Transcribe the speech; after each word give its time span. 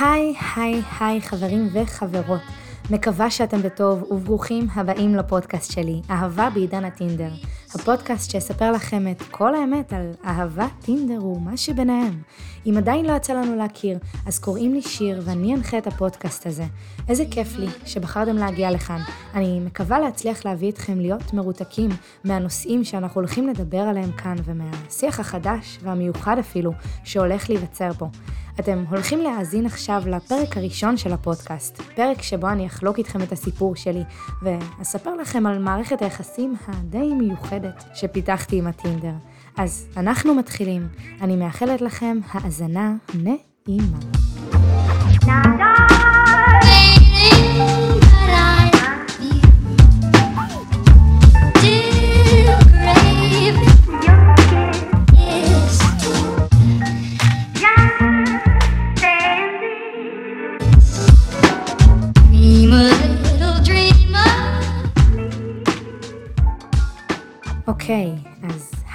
היי, 0.00 0.34
היי, 0.56 0.82
היי, 1.00 1.20
חברים 1.20 1.68
וחברות. 1.72 2.40
מקווה 2.90 3.30
שאתם 3.30 3.62
בטוב 3.62 4.12
וברוכים 4.12 4.66
הבאים 4.74 5.14
לפודקאסט 5.14 5.72
שלי, 5.72 6.00
אהבה 6.10 6.48
בעידן 6.54 6.84
הטינדר. 6.84 7.30
הפודקאסט 7.74 8.30
שיספר 8.30 8.72
לכם 8.72 9.08
את 9.10 9.22
כל 9.30 9.54
האמת 9.54 9.92
על 9.92 10.10
אהבה, 10.24 10.66
טינדר 10.82 11.24
ומה 11.24 11.56
שביניהם. 11.56 12.22
אם 12.66 12.74
עדיין 12.76 13.06
לא 13.06 13.12
יצא 13.12 13.32
לנו 13.32 13.56
להכיר, 13.56 13.98
אז 14.26 14.38
קוראים 14.38 14.74
לי 14.74 14.82
שיר 14.82 15.22
ואני 15.24 15.54
אנחה 15.54 15.78
את 15.78 15.86
הפודקאסט 15.86 16.46
הזה. 16.46 16.64
איזה 17.08 17.24
כיף 17.30 17.56
לי 17.56 17.66
שבחרתם 17.86 18.36
להגיע 18.36 18.70
לכאן. 18.70 19.00
אני 19.34 19.60
מקווה 19.60 20.00
להצליח 20.00 20.44
להביא 20.44 20.70
אתכם 20.70 21.00
להיות 21.00 21.34
מרותקים 21.34 21.90
מהנושאים 22.24 22.84
שאנחנו 22.84 23.20
הולכים 23.20 23.48
לדבר 23.48 23.80
עליהם 23.80 24.12
כאן 24.12 24.36
ומהשיח 24.44 25.20
החדש 25.20 25.78
והמיוחד 25.82 26.38
אפילו 26.38 26.72
שהולך 27.04 27.50
להיווצר 27.50 27.92
פה. 27.92 28.06
אתם 28.60 28.84
הולכים 28.90 29.20
להאזין 29.20 29.66
עכשיו 29.66 30.02
לפרק 30.06 30.56
הראשון 30.56 30.96
של 30.96 31.12
הפודקאסט, 31.12 31.80
פרק 31.80 32.22
שבו 32.22 32.48
אני 32.48 32.66
אחלוק 32.66 32.98
איתכם 32.98 33.22
את 33.22 33.32
הסיפור 33.32 33.76
שלי, 33.76 34.02
ואספר 34.42 35.14
לכם 35.14 35.46
על 35.46 35.58
מערכת 35.58 36.02
היחסים 36.02 36.54
הדי 36.66 37.14
מיוחדת 37.14 37.84
שפיתחתי 37.94 38.58
עם 38.58 38.66
הטינדר. 38.66 39.14
אז 39.56 39.86
אנחנו 39.96 40.34
מתחילים. 40.34 40.88
אני 41.20 41.36
מאחלת 41.36 41.80
לכם 41.80 42.18
האזנה 42.32 42.94
נעימה. 43.14 44.21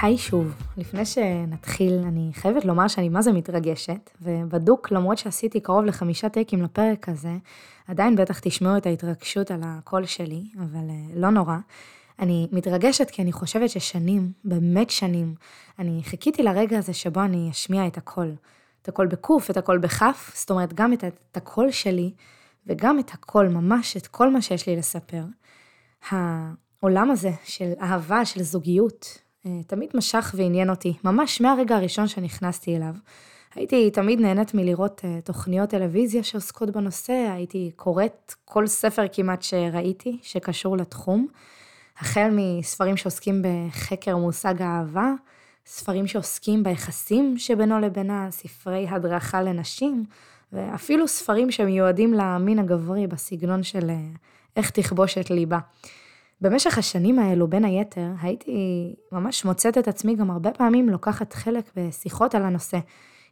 היי 0.01 0.17
שוב. 0.17 0.53
לפני 0.77 1.05
שנתחיל, 1.05 1.93
אני 1.93 2.29
חייבת 2.33 2.65
לומר 2.65 2.87
שאני 2.87 3.09
מה 3.09 3.21
זה 3.21 3.31
מתרגשת, 3.31 4.09
ובדוק, 4.21 4.91
למרות 4.91 5.17
שעשיתי 5.17 5.59
קרוב 5.59 5.85
לחמישה 5.85 6.29
טייקים 6.29 6.61
לפרק 6.61 7.09
הזה, 7.09 7.37
עדיין 7.87 8.15
בטח 8.15 8.39
תשמעו 8.39 8.77
את 8.77 8.85
ההתרגשות 8.85 9.51
על 9.51 9.61
הקול 9.63 10.05
שלי, 10.05 10.43
אבל 10.59 10.89
אה, 10.89 11.19
לא 11.19 11.29
נורא. 11.29 11.57
אני 12.19 12.47
מתרגשת 12.51 13.09
כי 13.09 13.21
אני 13.21 13.31
חושבת 13.31 13.69
ששנים, 13.69 14.31
באמת 14.43 14.89
שנים, 14.89 15.35
אני 15.79 16.01
חיכיתי 16.03 16.43
לרגע 16.43 16.77
הזה 16.77 16.93
שבו 16.93 17.21
אני 17.21 17.49
אשמיע 17.51 17.87
את 17.87 17.97
הקול. 17.97 18.35
את 18.81 18.87
הקול 18.87 19.07
בקוף, 19.07 19.51
את 19.51 19.57
הכל 19.57 19.77
בכף, 19.77 20.31
זאת 20.35 20.49
אומרת 20.49 20.73
גם 20.73 20.93
את, 20.93 21.03
את 21.03 21.37
הקול 21.37 21.71
שלי, 21.71 22.13
וגם 22.67 22.99
את 22.99 23.11
הכל, 23.13 23.47
ממש 23.47 23.97
את 23.97 24.07
כל 24.07 24.29
מה 24.31 24.41
שיש 24.41 24.67
לי 24.67 24.75
לספר. 24.75 25.23
העולם 26.09 27.11
הזה 27.11 27.31
של 27.43 27.71
אהבה, 27.81 28.25
של 28.25 28.43
זוגיות, 28.43 29.26
תמיד 29.67 29.89
משך 29.93 30.35
ועניין 30.37 30.69
אותי, 30.69 30.93
ממש 31.03 31.41
מהרגע 31.41 31.75
הראשון 31.75 32.07
שנכנסתי 32.07 32.75
אליו. 32.75 32.93
הייתי 33.55 33.91
תמיד 33.91 34.19
נהנית 34.19 34.53
מלראות 34.53 35.01
אה, 35.03 35.21
תוכניות 35.21 35.69
טלוויזיה 35.69 36.23
שעוסקות 36.23 36.69
בנושא, 36.69 37.31
הייתי 37.35 37.71
קוראת 37.75 38.33
כל 38.45 38.67
ספר 38.67 39.05
כמעט 39.11 39.41
שראיתי 39.41 40.17
שקשור 40.21 40.77
לתחום, 40.77 41.27
החל 41.99 42.29
מספרים 42.31 42.97
שעוסקים 42.97 43.41
בחקר 43.41 44.17
מושג 44.17 44.61
האהבה, 44.61 45.11
ספרים 45.65 46.07
שעוסקים 46.07 46.63
ביחסים 46.63 47.37
שבינו 47.37 47.79
לבינה, 47.79 48.27
ספרי 48.31 48.87
הדרכה 48.89 49.41
לנשים, 49.41 50.05
ואפילו 50.53 51.07
ספרים 51.07 51.51
שמיועדים 51.51 52.13
למין 52.13 52.59
הגברי 52.59 53.07
בסגנון 53.07 53.63
של 53.63 53.89
אה, 53.89 53.95
איך 54.55 54.69
תכבוש 54.69 55.17
את 55.17 55.29
ליבה. 55.29 55.59
במשך 56.41 56.77
השנים 56.77 57.19
האלו, 57.19 57.47
בין 57.47 57.65
היתר, 57.65 58.07
הייתי 58.21 58.95
ממש 59.11 59.45
מוצאת 59.45 59.77
את 59.77 59.87
עצמי 59.87 60.15
גם 60.15 60.31
הרבה 60.31 60.51
פעמים 60.51 60.89
לוקחת 60.89 61.33
חלק 61.33 61.71
בשיחות 61.75 62.35
על 62.35 62.43
הנושא, 62.43 62.79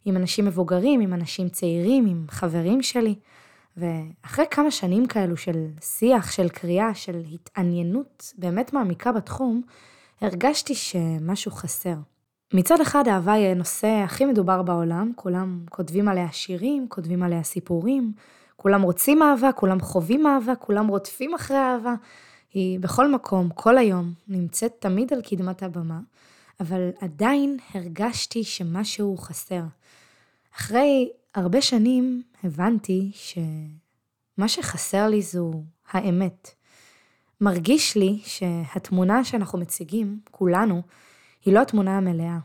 עם 0.05 0.17
אנשים 0.17 0.45
מבוגרים, 0.45 0.99
עם 0.99 1.13
אנשים 1.13 1.49
צעירים, 1.49 2.05
עם 2.05 2.25
חברים 2.29 2.81
שלי. 2.81 3.15
ואחרי 3.77 4.45
כמה 4.51 4.71
שנים 4.71 5.05
כאלו 5.05 5.37
של 5.37 5.65
שיח, 5.81 6.31
של 6.31 6.49
קריאה, 6.49 6.93
של 6.93 7.23
התעניינות 7.31 8.33
באמת 8.37 8.73
מעמיקה 8.73 9.11
בתחום, 9.11 9.61
הרגשתי 10.21 10.75
שמשהו 10.75 11.51
חסר. 11.51 11.95
מצד 12.53 12.81
אחד 12.81 13.07
אהבה 13.07 13.33
היא 13.33 13.47
הנושא 13.47 13.87
הכי 13.87 14.25
מדובר 14.25 14.61
בעולם, 14.61 15.11
כולם 15.15 15.59
כותבים 15.69 16.07
עליה 16.07 16.31
שירים, 16.31 16.87
כותבים 16.89 17.23
עליה 17.23 17.43
סיפורים, 17.43 18.13
כולם 18.55 18.81
רוצים 18.81 19.21
אהבה, 19.21 19.51
כולם 19.51 19.79
חווים 19.79 20.27
אהבה, 20.27 20.55
כולם 20.55 20.87
רודפים 20.87 21.33
אחרי 21.33 21.57
אהבה, 21.57 21.93
היא 22.55 22.79
בכל 22.79 23.11
מקום, 23.11 23.49
כל 23.49 23.77
היום, 23.77 24.13
נמצאת 24.27 24.73
תמיד 24.79 25.13
על 25.13 25.21
קדמת 25.21 25.63
הבמה, 25.63 25.99
אבל 26.59 26.89
עדיין 26.99 27.57
הרגשתי 27.73 28.43
שמשהו 28.43 29.17
חסר. 29.17 29.61
אחרי 30.55 31.09
הרבה 31.35 31.61
שנים 31.61 32.23
הבנתי 32.43 33.11
שמה 33.13 34.47
שחסר 34.47 35.07
לי 35.07 35.21
זו 35.21 35.63
האמת. 35.91 36.49
מרגיש 37.41 37.97
לי 37.97 38.19
שהתמונה 38.23 39.23
שאנחנו 39.23 39.59
מציגים, 39.59 40.19
כולנו, 40.31 40.81
היא 41.45 41.53
לא 41.53 41.61
התמונה 41.61 41.97
המלאה. 41.97 42.37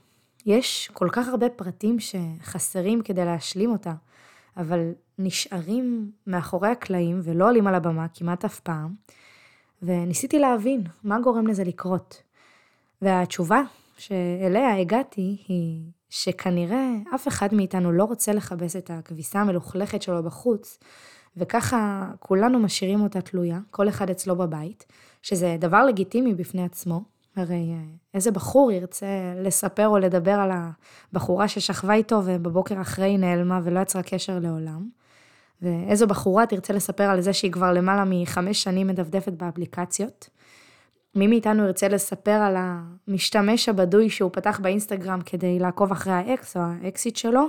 יש 0.46 0.90
כל 0.92 1.08
כך 1.12 1.28
הרבה 1.28 1.48
פרטים 1.48 1.96
שחסרים 2.00 3.02
כדי 3.02 3.24
להשלים 3.24 3.70
אותה, 3.70 3.94
אבל 4.56 4.92
נשארים 5.18 6.10
מאחורי 6.26 6.68
הקלעים 6.68 7.20
ולא 7.24 7.48
עולים 7.48 7.66
על 7.66 7.74
הבמה 7.74 8.06
כמעט 8.14 8.44
אף 8.44 8.60
פעם, 8.60 8.94
וניסיתי 9.82 10.38
להבין 10.38 10.84
מה 11.04 11.20
גורם 11.20 11.46
לזה 11.46 11.64
לקרות. 11.64 12.22
והתשובה 13.02 13.62
שאליה 13.98 14.80
הגעתי 14.80 15.36
היא 15.48 15.82
שכנראה 16.10 16.90
אף 17.14 17.28
אחד 17.28 17.54
מאיתנו 17.54 17.92
לא 17.92 18.04
רוצה 18.04 18.32
לכבס 18.32 18.76
את 18.76 18.90
הכביסה 18.90 19.40
המלוכלכת 19.40 20.02
שלו 20.02 20.22
בחוץ, 20.22 20.78
וככה 21.36 22.10
כולנו 22.18 22.58
משאירים 22.58 23.00
אותה 23.00 23.20
תלויה, 23.20 23.58
כל 23.70 23.88
אחד 23.88 24.10
אצלו 24.10 24.36
בבית, 24.36 24.86
שזה 25.22 25.56
דבר 25.60 25.84
לגיטימי 25.84 26.34
בפני 26.34 26.64
עצמו, 26.64 27.02
הרי 27.36 27.72
אה, 27.72 27.82
איזה 28.14 28.30
בחור 28.30 28.72
ירצה 28.72 29.06
לספר 29.36 29.88
או 29.88 29.98
לדבר 29.98 30.34
על 30.34 30.50
הבחורה 31.12 31.48
ששכבה 31.48 31.94
איתו 31.94 32.20
ובבוקר 32.24 32.80
אחרי 32.80 33.18
נעלמה 33.18 33.60
ולא 33.64 33.80
יצרה 33.80 34.02
קשר 34.02 34.38
לעולם. 34.38 34.88
ואיזו 35.62 36.06
בחורה 36.06 36.46
תרצה 36.46 36.72
לספר 36.72 37.04
על 37.04 37.20
זה 37.20 37.32
שהיא 37.32 37.52
כבר 37.52 37.72
למעלה 37.72 38.04
מחמש 38.06 38.62
שנים 38.62 38.86
מדפדפת 38.86 39.32
באפליקציות. 39.32 40.28
מי 41.14 41.26
מאיתנו 41.26 41.64
ירצה 41.64 41.88
לספר 41.88 42.30
על 42.30 42.56
המשתמש 42.58 43.68
הבדוי 43.68 44.10
שהוא 44.10 44.30
פתח 44.32 44.60
באינסטגרם 44.62 45.20
כדי 45.26 45.58
לעקוב 45.58 45.92
אחרי 45.92 46.12
האקס 46.12 46.56
או 46.56 46.62
האקסית 46.62 47.16
שלו, 47.16 47.46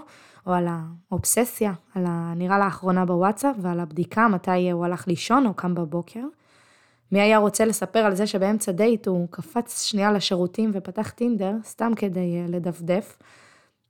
או 0.48 0.54
על 0.54 0.68
האובססיה, 0.70 1.74
על 1.96 2.04
הנראה 2.08 2.60
לאחרונה 2.60 3.06
בוואטסאפ 3.06 3.56
ועל 3.60 3.80
הבדיקה 3.80 4.28
מתי 4.28 4.72
הוא 4.72 4.86
הלך 4.86 5.08
לישון 5.08 5.46
או 5.46 5.54
קם 5.54 5.76
בבוקר. 5.76 6.24
מי 7.12 7.22
היה 7.22 7.38
רוצה 7.38 7.66
לספר 7.66 8.00
על 8.00 8.16
זה 8.16 8.28
שבאמצע 8.28 8.72
דייט 8.72 9.08
הוא 9.08 9.28
קפץ 9.32 9.84
שנייה 9.84 10.12
לשירותים 10.12 10.72
ופתח 10.74 11.10
טינדר, 11.10 11.54
סתם 11.64 11.92
כדי 11.96 12.38
אה, 12.42 12.46
לדפדף. 12.48 13.18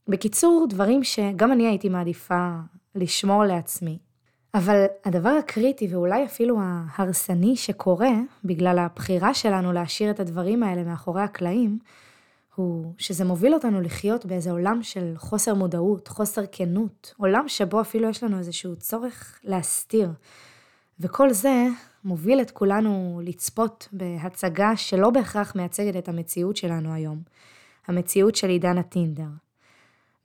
בקיצור, 0.07 0.65
דברים 0.69 1.03
שגם 1.03 1.51
אני 1.51 1.67
הייתי 1.67 1.89
מעדיפה 1.89 2.49
לשמור 2.95 3.43
לעצמי. 3.43 4.10
אבל 4.53 4.85
הדבר 5.06 5.29
הקריטי 5.29 5.88
ואולי 5.91 6.25
אפילו 6.25 6.57
ההרסני 6.62 7.56
שקורה 7.56 8.12
בגלל 8.44 8.79
הבחירה 8.79 9.34
שלנו 9.34 9.72
להשאיר 9.72 10.12
את 10.12 10.19
הדברים 10.19 10.63
האלה 10.63 10.84
מאחורי 10.84 11.22
הקלעים, 11.22 11.79
הוא 12.56 12.94
שזה 12.97 13.25
מוביל 13.25 13.53
אותנו 13.53 13.81
לחיות 13.81 14.25
באיזה 14.25 14.51
עולם 14.51 14.84
של 14.84 15.13
חוסר 15.17 15.53
מודעות, 15.53 16.07
חוסר 16.07 16.41
כנות, 16.51 17.14
עולם 17.17 17.47
שבו 17.47 17.81
אפילו 17.81 18.09
יש 18.09 18.23
לנו 18.23 18.37
איזשהו 18.37 18.75
צורך 18.75 19.40
להסתיר. 19.43 20.11
וכל 20.99 21.34
זה 21.34 21.67
מוביל 22.03 22.41
את 22.41 22.52
כולנו 22.52 23.22
לצפות 23.23 23.87
בהצגה 23.91 24.75
שלא 24.75 25.09
בהכרח 25.09 25.55
מייצגת 25.55 25.96
את 25.96 26.09
המציאות 26.09 26.58
שלנו 26.58 26.93
היום, 26.93 27.22
המציאות 27.87 28.35
של 28.35 28.49
עידן 28.49 28.78
הטינדר. 28.78 29.28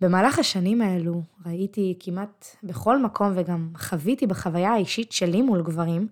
במהלך 0.00 0.38
השנים 0.38 0.82
האלו 0.82 1.22
ראיתי 1.46 1.96
כמעט 2.00 2.46
בכל 2.62 3.02
מקום 3.02 3.32
וגם 3.34 3.68
חוויתי 3.76 4.26
בחוויה 4.26 4.72
האישית 4.72 5.12
שלי 5.12 5.42
מול 5.42 5.62
גברים, 5.62 6.08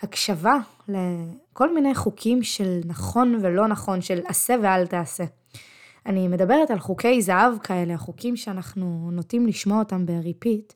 הקשבה 0.00 0.58
לכל 0.88 1.74
מיני 1.74 1.94
חוקים 1.94 2.42
של 2.42 2.80
נכון 2.84 3.38
ולא 3.42 3.66
נכון, 3.66 4.00
של 4.00 4.20
עשה 4.26 4.54
ואל 4.62 4.86
תעשה. 4.86 5.24
אני 6.06 6.28
מדברת 6.28 6.70
על 6.70 6.78
חוקי 6.78 7.22
זהב 7.22 7.58
כאלה, 7.62 7.98
חוקים 7.98 8.36
שאנחנו 8.36 9.10
נוטים 9.12 9.46
לשמוע 9.46 9.78
אותם 9.78 10.06
בריפיט, 10.06 10.72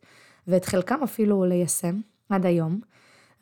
ואת 0.49 0.65
חלקם 0.65 1.03
אפילו 1.05 1.45
ליישם 1.45 2.01
עד 2.29 2.47
היום. 2.47 2.81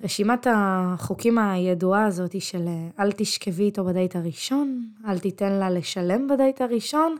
רשימת 0.02 0.46
החוקים 0.50 1.38
הידועה 1.38 2.04
הזאת 2.04 2.32
היא 2.32 2.40
של 2.40 2.68
אל 2.98 3.12
תשכבי 3.12 3.64
איתו 3.64 3.84
בדייט 3.84 4.16
הראשון, 4.16 4.88
אל 5.08 5.18
תיתן 5.18 5.52
לה 5.52 5.70
לשלם 5.70 6.28
בדייט 6.28 6.60
הראשון, 6.60 7.16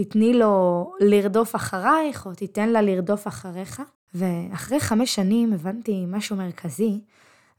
תתני 0.00 0.34
לו 0.34 0.92
לרדוף 1.00 1.56
אחרייך, 1.56 2.26
או 2.26 2.34
תיתן 2.34 2.68
לה 2.68 2.82
לרדוף 2.82 3.28
אחריך. 3.28 3.82
ואחרי 4.14 4.80
חמש 4.80 5.14
שנים 5.14 5.52
הבנתי 5.52 6.04
משהו 6.08 6.36
מרכזי, 6.36 7.00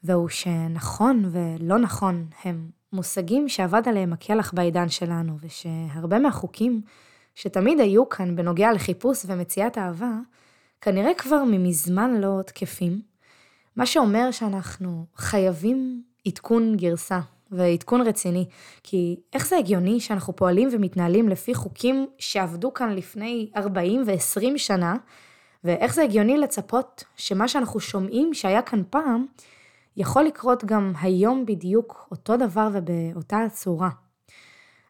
והוא 0.04 0.30
שנכון 0.30 1.30
ולא 1.32 1.78
נכון 1.78 2.26
הם 2.44 2.70
מושגים 2.94 3.50
שאבד 3.50 3.82
עליהם 3.88 4.14
הקלח 4.14 4.54
בעידן 4.54 4.90
שלנו, 4.90 5.38
ושהרבה 5.42 6.20
מהחוקים 6.20 6.82
שתמיד 7.36 7.80
היו 7.80 8.10
כאן 8.10 8.36
בנוגע 8.36 8.72
לחיפוש 8.74 9.26
ומציאת 9.28 9.78
אהבה, 9.78 10.12
כנראה 10.82 11.14
כבר 11.18 11.44
ממזמן 11.44 12.22
לא 12.22 12.42
תקפים, 12.46 13.02
מה 13.76 13.86
שאומר 13.86 14.32
שאנחנו 14.32 15.06
חייבים 15.16 16.04
עדכון 16.28 16.78
גרסה 16.78 17.20
ועדכון 17.52 18.02
רציני, 18.02 18.46
כי 18.84 19.20
איך 19.34 19.48
זה 19.48 19.58
הגיוני 19.58 20.00
שאנחנו 20.00 20.36
פועלים 20.36 20.70
ומתנהלים 20.72 21.30
לפי 21.30 21.54
חוקים 21.54 22.08
שעבדו 22.18 22.74
כאן 22.74 22.96
לפני 22.96 23.52
40 23.56 24.04
ו-20 24.06 24.58
שנה, 24.58 24.96
ואיך 25.64 25.94
זה 25.94 26.04
הגיוני 26.04 26.38
לצפות 26.38 27.04
שמה 27.16 27.48
שאנחנו 27.48 27.80
שומעים 27.80 28.34
שהיה 28.34 28.62
כאן 28.62 28.84
פעם, 28.90 29.26
יכול 29.98 30.24
לקרות 30.24 30.66
גם 30.66 30.94
היום 31.02 31.46
בדיוק 31.46 32.08
אותו 32.12 32.38
דבר 32.38 32.70
ובאותה 32.74 33.40
צורה. 33.52 33.90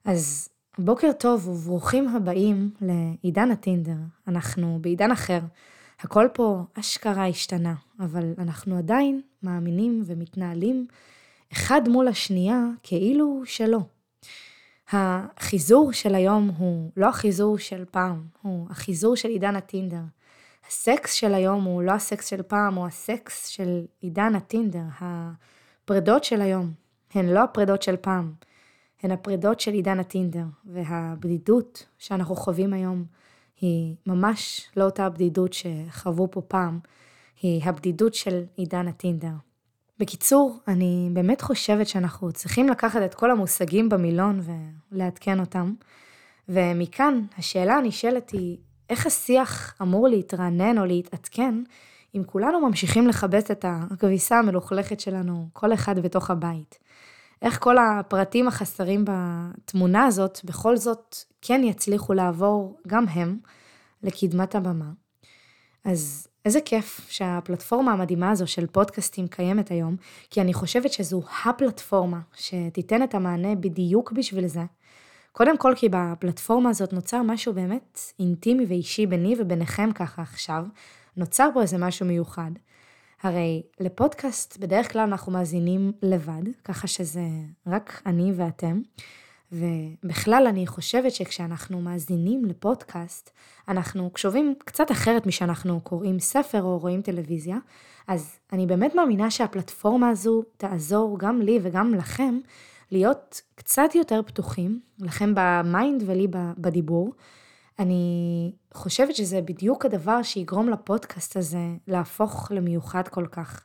אז 0.06 0.50
בוקר 0.78 1.12
טוב 1.12 1.48
וברוכים 1.48 2.08
הבאים 2.08 2.72
לעידן 2.82 3.52
הטינדר. 3.52 3.98
אנחנו 4.28 4.78
בעידן 4.82 5.12
אחר. 5.12 5.40
הכל 6.00 6.28
פה 6.34 6.64
אשכרה 6.80 7.28
השתנה, 7.28 7.74
אבל 8.00 8.34
אנחנו 8.38 8.78
עדיין 8.78 9.22
מאמינים 9.44 10.02
ומתנהלים 10.06 10.88
אחד 11.54 11.90
מול 11.90 12.07
השנייה 12.07 12.66
כאילו 12.84 13.42
שלא. 13.46 13.80
החיזור 14.92 15.92
של 15.94 16.16
היום 16.16 16.51
הוא 16.57 16.92
לא 16.98 17.10
החיזור 17.10 17.57
של 17.57 17.86
פעם, 17.92 18.24
הוא 18.42 18.68
החיזור 18.69 19.16
של 19.16 19.30
עידן 19.30 19.56
הטינדר. 19.56 20.01
הסקס 20.68 21.13
של 21.13 21.34
היום 21.34 21.63
הוא 21.63 21.84
לא 21.84 21.92
הסקס 21.92 22.28
של 22.28 22.42
פעם, 22.42 22.75
הוא 22.75 22.88
הסקס 22.88 23.48
של 23.48 23.86
עידן 24.01 24.36
הטינדר. 24.36 24.84
הפרדות 25.00 26.24
של 26.24 26.42
היום 26.42 26.72
הן 27.13 27.25
לא 27.25 27.44
הפרדות 27.44 27.81
של 27.81 27.98
פעם, 27.98 28.34
הן 29.04 29.12
הפרדות 29.12 29.60
של 29.60 29.72
עידן 29.72 30.00
הטינדר, 30.00 30.45
והבדידות 30.66 31.86
שאנחנו 31.98 32.36
חווים 32.36 32.74
היום 32.74 33.06
היא 33.62 33.95
ממש 34.06 34.68
לא 34.78 34.84
אותה 34.84 35.06
הבדידות 35.06 35.54
שחוו 35.54 36.31
פה 36.31 36.42
פעם, 36.42 36.80
היא 37.42 37.62
הבדידות 37.63 38.13
של 38.13 38.44
עידן 38.56 38.88
הטינדר. 38.88 39.34
בקיצור, 40.00 40.60
אני 40.68 41.10
באמת 41.13 41.42
חושבת 41.42 41.88
שאנחנו 41.88 42.31
צריכים 42.31 42.69
לקחת 42.69 43.01
את 43.06 43.13
כל 43.13 43.31
המושגים 43.31 43.90
במילון 43.90 44.42
ולעדכן 44.92 45.40
אותם, 45.40 45.74
ומכאן 46.50 47.25
השאלה 47.38 47.74
הנשאלת 47.74 48.30
היא, 48.30 48.57
איך 48.90 49.06
השיח 49.06 49.75
אמור 49.81 50.07
להתרענן 50.07 50.78
או 50.78 50.86
להתעדכן 50.86 51.56
אם 52.16 52.24
כולנו 52.25 52.68
ממשיכים 52.68 53.07
לכבס 53.07 53.51
את 53.51 53.66
הכביסה 53.68 54.40
המלוכלכת 54.40 55.00
שלנו, 55.00 55.48
כל 55.54 55.74
אחד 55.74 56.00
בתוך 56.00 56.31
הבית? 56.31 56.80
איך 57.42 57.60
כל 57.60 57.75
הפרטים 57.78 58.48
החסרים 58.48 59.06
בתמונה 59.07 60.06
הזאת, 60.06 60.40
בכל 60.44 60.78
זאת 60.78 61.16
כן 61.42 61.62
יצליחו 61.63 62.13
לעבור 62.13 62.78
גם 62.88 63.07
הם 63.07 63.38
לקדמת 64.04 64.56
הבמה. 64.56 64.92
אז 65.86 66.28
איזה 66.46 66.62
כיף 66.62 67.08
שהפלטפורמה 67.10 67.94
המדהימה 67.94 68.32
הזו 68.32 68.48
של 68.48 68.68
פודקאסטים 68.68 69.28
קיימת 69.28 69.72
היום, 69.72 69.96
כי 70.30 70.42
אני 70.42 70.54
חושבת 70.54 70.94
שזו 70.94 71.22
הפלטפורמה 71.46 72.20
שתיתן 72.36 73.04
את 73.04 73.16
המענה 73.16 73.56
בדיוק 73.56 74.12
בשביל 74.12 74.48
זה. 74.48 74.64
קודם 75.32 75.58
כל 75.58 75.74
כי 75.76 75.90
בפלטפורמה 75.90 76.70
הזאת 76.70 76.94
נוצר 76.94 77.22
משהו 77.22 77.54
באמת 77.54 78.00
אינטימי 78.20 78.66
ואישי 78.66 79.06
ביני 79.06 79.36
וביניכם 79.40 79.92
ככה 79.92 80.22
עכשיו, 80.22 80.66
נוצר 81.18 81.50
פה 81.54 81.62
איזה 81.62 81.78
משהו 81.78 82.06
מיוחד. 82.06 82.52
הרי 83.24 83.64
לפודקאסט 83.80 84.58
בדרך 84.58 84.92
כלל 84.92 85.02
אנחנו 85.02 85.32
מאזינים 85.32 85.92
לבד, 86.02 86.44
ככה 86.64 86.88
שזה 86.88 87.28
רק 87.68 88.02
אני 88.06 88.32
ואתם. 88.36 88.82
ובכלל 89.51 90.46
אני 90.50 90.68
חושבת 90.68 91.12
שכשאנחנו 91.12 91.81
מאזינים 91.81 92.46
לפודקאסט, 92.46 93.30
אנחנו 93.68 94.10
קשובים 94.10 94.56
קצת 94.66 94.92
אחרת 94.92 95.25
משאנחנו 95.25 95.81
קוראים 95.81 96.19
ספר 96.19 96.63
או 96.63 96.78
רואים 96.78 97.01
טלוויזיה, 97.01 97.57
אז 98.07 98.40
אני 98.54 98.68
באמת 98.68 98.96
מאמינה 98.96 99.31
שהפלטפורמה 99.31 100.10
הזו 100.10 100.44
תעזור 100.57 101.19
גם 101.19 101.42
לי 101.42 101.60
וגם 101.62 101.94
לכם 101.96 102.40
להיות 102.92 103.42
קצת 103.56 103.96
יותר 103.96 104.22
פתוחים, 104.25 104.80
לכם 105.00 105.34
ב 105.36 105.49
mind 105.49 106.04
ולי 106.06 106.28
בדיבור. 106.57 107.13
אני 107.80 108.52
חושבת 108.74 109.16
שזה 109.16 109.42
בדיוק 109.42 109.86
הדבר 109.86 110.24
שיגרום 110.24 110.69
לפודקאסט 110.69 111.38
הזה 111.38 111.68
להפוך 111.88 112.52
למיוחד 112.52 113.07
כל 113.07 113.25
כך. 113.31 113.63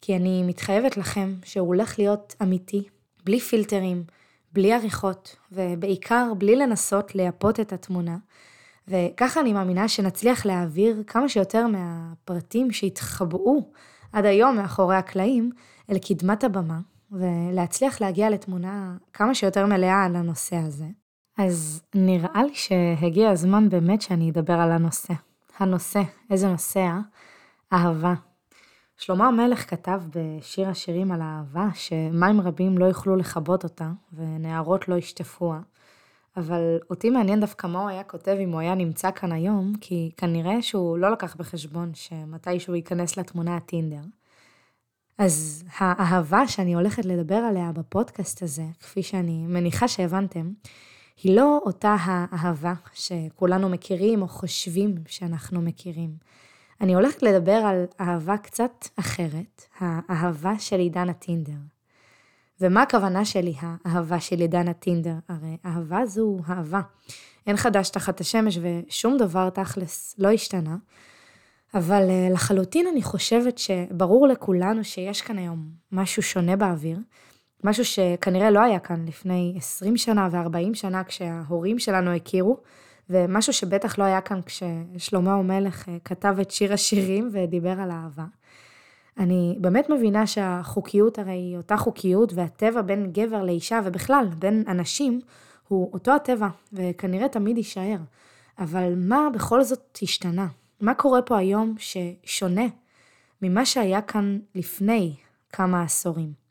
כי 0.00 0.16
אני 0.16 0.42
מתחייבת 0.42 0.96
לכם 0.96 1.34
שהוא 1.44 1.68
הולך 1.68 1.98
להיות 1.98 2.34
אמיתי, 2.42 2.82
בלי 3.24 3.40
פילטרים, 3.40 4.04
בלי 4.56 4.72
עריכות, 4.72 5.36
ובעיקר 5.52 6.32
בלי 6.38 6.56
לנסות 6.56 7.14
לייפות 7.14 7.60
את 7.60 7.72
התמונה. 7.72 8.16
וככה 8.88 9.40
אני 9.40 9.52
מאמינה 9.52 9.88
שנצליח 9.88 10.46
להעביר 10.46 11.02
כמה 11.06 11.28
שיותר 11.28 11.66
מהפרטים 11.66 12.72
שהתחבאו 12.72 13.70
עד 14.12 14.24
היום 14.24 14.56
מאחורי 14.56 14.96
הקלעים 14.96 15.50
אל 15.90 15.98
קדמת 15.98 16.44
הבמה, 16.44 16.80
ולהצליח 17.12 18.00
להגיע 18.00 18.30
לתמונה 18.30 18.96
כמה 19.12 19.34
שיותר 19.34 19.66
מלאה 19.66 20.04
על 20.04 20.16
הנושא 20.16 20.56
הזה. 20.56 20.86
אז 21.38 21.82
נראה 21.94 22.42
לי 22.42 22.54
שהגיע 22.54 23.30
הזמן 23.30 23.68
באמת 23.68 24.02
שאני 24.02 24.30
אדבר 24.30 24.54
על 24.54 24.72
הנושא. 24.72 25.14
הנושא, 25.58 26.02
איזה 26.30 26.48
נושא, 26.48 26.80
אה? 26.80 27.00
אהבה. 27.72 28.14
שלמה 28.98 29.28
המלך 29.28 29.70
כתב 29.70 30.02
בשיר 30.10 30.68
השירים 30.68 31.12
על 31.12 31.20
האהבה 31.22 31.68
שמים 31.74 32.40
רבים 32.40 32.78
לא 32.78 32.84
יוכלו 32.84 33.16
לכבות 33.16 33.64
אותה 33.64 33.90
ונערות 34.12 34.88
לא 34.88 34.94
ישטפוה, 34.94 35.60
אבל 36.36 36.78
אותי 36.90 37.10
מעניין 37.10 37.40
דווקא 37.40 37.66
מה 37.66 37.80
הוא 37.80 37.88
היה 37.88 38.04
כותב 38.04 38.36
אם 38.42 38.52
הוא 38.52 38.60
היה 38.60 38.74
נמצא 38.74 39.10
כאן 39.10 39.32
היום, 39.32 39.72
כי 39.80 40.10
כנראה 40.16 40.62
שהוא 40.62 40.98
לא 40.98 41.12
לקח 41.12 41.36
בחשבון 41.36 41.90
שמתישהו 41.94 42.74
ייכנס 42.74 43.16
לתמונה 43.16 43.56
הטינדר. 43.56 44.02
אז 45.18 45.64
האהבה 45.76 46.48
שאני 46.48 46.74
הולכת 46.74 47.04
לדבר 47.04 47.34
עליה 47.34 47.72
בפודקאסט 47.72 48.42
הזה, 48.42 48.64
כפי 48.80 49.02
שאני 49.02 49.46
מניחה 49.46 49.88
שהבנתם, 49.88 50.50
היא 51.22 51.36
לא 51.36 51.60
אותה 51.66 51.96
האהבה 52.00 52.74
שכולנו 52.92 53.68
מכירים 53.68 54.22
או 54.22 54.28
חושבים 54.28 54.94
שאנחנו 55.06 55.60
מכירים. 55.62 56.10
אני 56.80 56.94
הולכת 56.94 57.22
לדבר 57.22 57.52
על 57.52 57.84
אהבה 58.00 58.36
קצת 58.36 58.88
אחרת, 58.96 59.62
האהבה 59.78 60.58
של 60.58 60.78
עידן 60.78 61.08
הטינדר. 61.08 61.52
ומה 62.60 62.82
הכוונה 62.82 63.24
שלי, 63.24 63.54
האהבה 63.60 64.20
של 64.20 64.40
עידן 64.40 64.68
הטינדר? 64.68 65.14
הרי 65.28 65.56
אהבה 65.66 66.06
זו 66.06 66.38
אהבה. 66.48 66.80
אין 67.46 67.56
חדש 67.56 67.90
תחת 67.90 68.20
השמש 68.20 68.58
ושום 68.62 69.16
דבר 69.16 69.50
תכלס 69.50 70.14
לא 70.18 70.30
השתנה. 70.30 70.76
אבל 71.74 72.10
אה, 72.10 72.28
לחלוטין 72.32 72.86
אני 72.86 73.02
חושבת 73.02 73.58
שברור 73.58 74.28
לכולנו 74.28 74.84
שיש 74.84 75.22
כאן 75.22 75.38
היום 75.38 75.68
משהו 75.92 76.22
שונה 76.22 76.56
באוויר, 76.56 76.98
משהו 77.64 77.84
שכנראה 77.84 78.50
לא 78.50 78.60
היה 78.60 78.78
כאן 78.78 79.04
לפני 79.08 79.54
20 79.56 79.96
שנה 79.96 80.28
ו-40 80.32 80.74
שנה 80.74 81.04
כשההורים 81.04 81.78
שלנו 81.78 82.10
הכירו, 82.10 82.56
ומשהו 83.10 83.52
שבטח 83.52 83.98
לא 83.98 84.04
היה 84.04 84.20
כאן 84.20 84.40
כששלמה 84.46 85.34
המלך 85.34 85.88
אה, 85.88 85.96
כתב 86.04 86.36
את 86.40 86.50
שיר 86.50 86.72
השירים 86.72 87.28
ודיבר 87.32 87.80
על 87.80 87.90
אהבה. 87.90 88.24
אני 89.18 89.56
באמת 89.60 89.90
מבינה 89.90 90.26
שהחוקיות 90.26 91.18
הרי 91.18 91.32
היא 91.32 91.56
אותה 91.56 91.76
חוקיות 91.76 92.32
והטבע 92.32 92.82
בין 92.82 93.12
גבר 93.12 93.42
לאישה 93.42 93.80
ובכלל 93.84 94.26
בין 94.38 94.64
אנשים 94.68 95.20
הוא 95.68 95.90
אותו 95.92 96.14
הטבע 96.14 96.48
וכנראה 96.72 97.28
תמיד 97.28 97.56
יישאר. 97.56 97.98
אבל 98.58 98.94
מה 98.96 99.28
בכל 99.34 99.62
זאת 99.62 99.98
השתנה? 100.02 100.46
מה 100.80 100.94
קורה 100.94 101.22
פה 101.22 101.38
היום 101.38 101.74
ששונה 101.78 102.66
ממה 103.42 103.66
שהיה 103.66 104.02
כאן 104.02 104.38
לפני 104.54 105.14
כמה 105.52 105.82
עשורים? 105.82 106.45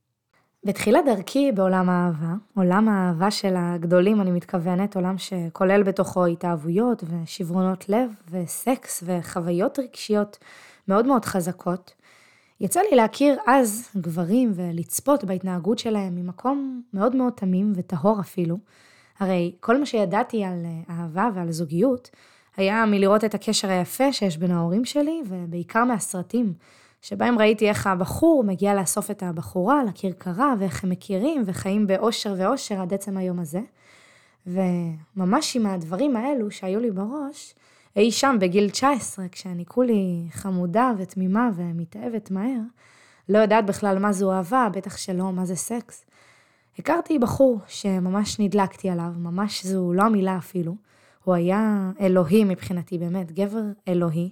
בתחילת 0.66 1.06
דרכי 1.06 1.52
בעולם 1.52 1.90
האהבה, 1.90 2.34
עולם 2.56 2.90
האהבה 2.90 3.32
של 3.32 3.54
הגדולים 3.58 4.22
אני 4.22 4.32
מתכוונת, 4.32 4.96
עולם 4.96 5.18
שכולל 5.18 5.84
בתוכו 5.84 6.26
התאהבויות 6.26 7.04
ושברונות 7.04 7.90
לב 7.90 8.12
וסקס 8.32 9.04
וחוויות 9.06 9.80
רגשיות 9.80 10.38
מאוד 10.88 11.08
מאוד 11.08 11.26
חזקות, 11.26 11.94
יצא 12.62 12.80
לי 12.90 12.96
להכיר 12.96 13.38
אז 13.48 13.90
גברים 13.98 14.52
ולצפות 14.56 15.24
בהתנהגות 15.24 15.80
שלהם 15.80 16.16
ממקום 16.16 16.82
מאוד 16.94 17.16
מאוד 17.16 17.34
תמים 17.34 17.74
וטהור 17.76 18.20
אפילו. 18.20 18.58
הרי 19.20 19.56
כל 19.60 19.80
מה 19.80 19.86
שידעתי 19.86 20.44
על 20.44 20.66
אהבה 20.90 21.30
ועל 21.34 21.52
זוגיות 21.52 22.10
היה 22.58 22.86
מלראות 22.86 23.24
את 23.24 23.34
הקשר 23.34 23.70
היפה 23.70 24.14
שיש 24.14 24.38
בין 24.38 24.52
ההורים 24.52 24.86
שלי 24.86 25.22
ובעיקר 25.28 25.84
מהסרטים. 25.84 26.54
שבהם 27.06 27.40
ראיתי 27.40 27.70
איך 27.70 27.88
הבחור 27.88 28.44
מגיע 28.44 28.76
לאסוף 28.76 29.12
את 29.12 29.24
הבחורה 29.24 29.84
לכרכרה, 29.84 30.54
ואיך 30.60 30.84
הם 30.84 30.90
מכירים 30.90 31.44
וחיים 31.46 31.88
באושר 31.88 32.36
ואושר 32.38 32.82
עד 32.82 32.94
עצם 32.94 33.18
היום 33.18 33.40
הזה. 33.40 33.62
וממש 34.48 35.56
עם 35.56 35.66
הדברים 35.66 36.16
האלו 36.16 36.52
שהיו 36.52 36.80
לי 36.80 36.92
בראש, 36.92 37.56
אי 37.96 38.12
שם 38.12 38.38
בגיל 38.40 38.70
19, 38.70 39.28
כשאני 39.32 39.66
כולי 39.66 40.28
חמודה 40.32 40.92
ותמימה 40.98 41.50
ומתאהבת 41.56 42.32
מהר, 42.32 42.62
לא 43.30 43.38
יודעת 43.38 43.66
בכלל 43.66 44.00
מה 44.00 44.14
זו 44.14 44.32
אהבה, 44.34 44.68
בטח 44.74 44.98
שלא 44.98 45.32
מה 45.32 45.46
זה 45.46 45.56
סקס. 45.56 46.06
הכרתי 46.80 47.20
בחור 47.20 47.60
שממש 47.68 48.40
נדלקתי 48.40 48.90
עליו, 48.90 49.12
ממש 49.18 49.66
זו 49.66 49.94
לא 49.94 50.04
המילה 50.04 50.38
אפילו. 50.38 50.76
הוא 51.24 51.36
היה 51.36 51.92
אלוהי 52.00 52.44
מבחינתי, 52.44 52.98
באמת, 52.98 53.32
גבר 53.32 53.64
אלוהי. 53.88 54.30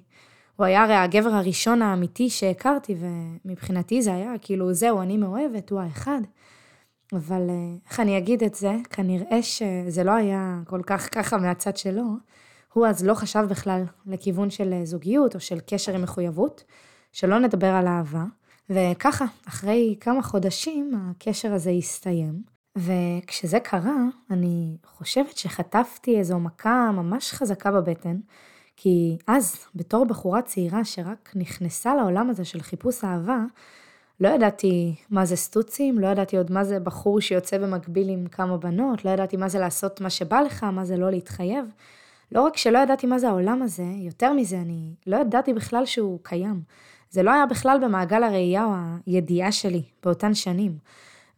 הוא 0.55 0.65
היה 0.65 0.83
הרי 0.83 0.95
הגבר 0.95 1.29
הראשון 1.29 1.81
האמיתי 1.81 2.29
שהכרתי, 2.29 2.95
ומבחינתי 3.00 4.01
זה 4.01 4.13
היה 4.13 4.33
כאילו, 4.41 4.74
זהו, 4.74 5.01
אני 5.01 5.17
מאוהבת, 5.17 5.69
הוא 5.69 5.79
האחד. 5.79 6.22
אבל 7.13 7.50
אה, 7.50 7.55
איך 7.89 8.00
אני 8.00 8.17
אגיד 8.17 8.43
את 8.43 8.55
זה? 8.55 8.75
כנראה 8.89 9.43
שזה 9.43 10.03
לא 10.03 10.12
היה 10.12 10.60
כל 10.67 10.81
כך 10.86 11.10
ככה 11.12 11.38
מהצד 11.38 11.77
שלו. 11.77 12.03
הוא 12.74 12.88
אז 12.88 13.05
לא 13.05 13.13
חשב 13.13 13.45
בכלל 13.50 13.83
לכיוון 14.05 14.50
של 14.50 14.74
אה, 14.74 14.86
זוגיות 14.86 15.36
או 15.36 15.39
של 15.39 15.60
קשר 15.60 15.95
עם 15.95 16.01
מחויבות, 16.01 16.63
שלא 17.12 17.39
נדבר 17.39 17.67
על 17.67 17.88
אהבה. 17.88 18.24
וככה, 18.69 19.25
אחרי 19.48 19.95
כמה 20.00 20.22
חודשים 20.22 20.91
הקשר 20.95 21.53
הזה 21.53 21.72
הסתיים, 21.72 22.43
וכשזה 22.75 23.60
קרה, 23.60 23.98
אני 24.31 24.77
חושבת 24.86 25.38
שחטפתי 25.38 26.17
איזו 26.19 26.39
מכה 26.39 26.91
ממש 26.93 27.31
חזקה 27.33 27.72
בבטן, 27.72 28.17
כי 28.75 29.18
אז, 29.27 29.58
בתור 29.75 30.06
בחורה 30.06 30.42
צעירה 30.42 30.86
שרק 30.86 31.32
נכנסה 31.36 31.96
לעולם 31.96 32.30
הזה 32.30 32.46
של 32.46 32.62
חיפוש 32.62 33.03
אהבה, 33.03 33.44
לא 34.20 34.27
ידעתי 34.27 34.96
מה 35.10 35.25
זה 35.25 35.36
סטוצים, 35.36 36.00
לא 36.00 36.08
ידעתי 36.08 36.38
עוד 36.38 36.51
מה 36.51 36.63
זה 36.63 36.80
בחור 36.80 37.22
שיוצא 37.22 37.58
במקביל 37.58 38.10
עם 38.10 38.27
כמה 38.27 38.58
בנות, 38.58 39.06
לא 39.06 39.10
ידעתי 39.10 39.38
מה 39.38 39.50
זה 39.50 39.60
לעשות 39.60 40.01
מה 40.01 40.10
שבא 40.10 40.39
לך, 40.39 40.63
מה 40.63 40.86
זה 40.86 40.98
לא 40.98 41.12
להתחייב. 41.12 41.65
לא 42.32 42.42
רק 42.42 42.58
שלא 42.58 42.77
ידעתי 42.77 43.08
מה 43.08 43.20
זה 43.20 43.30
העולם 43.30 43.62
הזה, 43.62 43.86
יותר 43.96 44.34
מזה, 44.34 44.58
אני 44.58 44.94
לא 45.08 45.18
ידעתי 45.18 45.53
בכלל 45.53 45.86
שהוא 45.86 46.20
קיים. 46.24 46.62
זה 47.10 47.24
לא 47.24 47.32
היה 47.32 47.46
בכלל 47.46 47.80
במעגל 47.84 48.24
הראייה 48.24 48.65
או 48.65 48.72
הידיעה 49.06 49.51
שלי 49.51 49.84
באותן 50.03 50.34
שנים. 50.34 50.77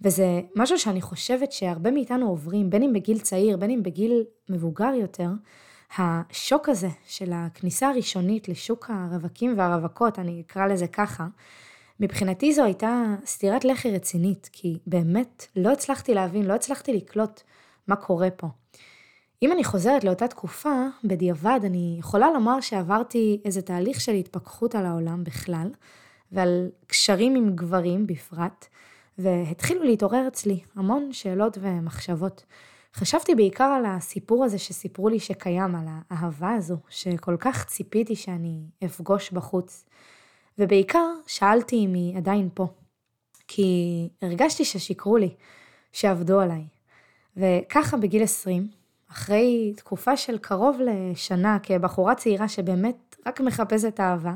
וזה 0.01 0.41
משהו 0.55 0.79
שאני 0.79 1.01
חושבת 1.01 1.51
שהרבה 1.51 1.91
מאיתנו 1.91 2.27
עוברים, 2.29 2.69
בין 2.69 2.83
אם 2.83 2.93
בגיל 2.93 3.19
צעיר, 3.19 3.57
בין 3.57 3.69
אם 3.69 3.83
בגיל 3.83 4.23
מבוגר 4.49 4.93
יותר, 4.93 5.29
השוק 5.97 6.69
הזה 6.69 6.89
של 7.05 7.31
הכניסה 7.33 7.89
הראשונית 7.89 8.49
לשוק 8.49 8.89
הרווקים 8.89 9.57
והרווקות, 9.57 10.19
אני 10.19 10.43
אקרא 10.47 10.67
לזה 10.67 10.87
ככה, 10.87 11.27
מבחינתי 11.99 12.53
זו 12.53 12.63
הייתה 12.63 13.15
סטירת 13.25 13.65
לחי 13.65 13.91
רצינית, 13.91 14.49
כי 14.51 14.77
באמת 14.87 15.47
לא 15.55 15.71
הצלחתי 15.71 16.13
להבין, 16.13 16.45
לא 16.45 16.53
הצלחתי 16.53 16.93
לקלוט 16.93 17.41
מה 17.87 17.95
קורה 17.95 18.29
פה. 18.29 18.47
אם 19.43 19.51
אני 19.51 19.63
חוזרת 19.63 20.03
לאותה 20.03 20.27
תקופה, 20.27 20.85
בדיעבד 21.03 21.59
אני 21.63 21.95
יכולה 21.99 22.31
לומר 22.31 22.61
שעברתי 22.61 23.41
איזה 23.45 23.61
תהליך 23.61 24.01
של 24.01 24.11
התפכחות 24.11 24.75
על 24.75 24.85
העולם 24.85 25.23
בכלל, 25.23 25.67
ועל 26.31 26.69
קשרים 26.87 27.35
עם 27.35 27.55
גברים 27.55 28.07
בפרט, 28.07 28.65
והתחילו 29.17 29.83
להתעורר 29.83 30.27
אצלי 30.27 30.59
המון 30.75 31.13
שאלות 31.13 31.57
ומחשבות. 31.61 32.45
חשבתי 32.95 33.35
בעיקר 33.35 33.63
על 33.63 33.85
הסיפור 33.85 34.43
הזה 34.43 34.57
שסיפרו 34.57 35.09
לי 35.09 35.19
שקיים, 35.19 35.75
על 35.75 35.85
האהבה 36.09 36.53
הזו, 36.53 36.77
שכל 36.89 37.37
כך 37.39 37.65
ציפיתי 37.65 38.15
שאני 38.15 38.59
אפגוש 38.85 39.31
בחוץ. 39.31 39.85
ובעיקר 40.59 41.07
שאלתי 41.27 41.75
אם 41.75 41.93
היא 41.93 42.17
עדיין 42.17 42.49
פה. 42.53 42.67
כי 43.47 44.09
הרגשתי 44.21 44.65
ששיקרו 44.65 45.17
לי, 45.17 45.33
שעבדו 45.91 46.39
עליי. 46.39 46.63
וככה 47.37 47.97
בגיל 47.97 48.23
20, 48.23 48.67
אחרי 49.11 49.73
תקופה 49.77 50.17
של 50.17 50.37
קרוב 50.37 50.77
לשנה 50.81 51.57
כבחורה 51.63 52.15
צעירה 52.15 52.47
שבאמת 52.47 53.15
רק 53.27 53.41
מחפשת 53.41 53.99
אהבה, 53.99 54.33